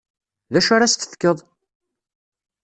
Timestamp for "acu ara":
0.59-0.85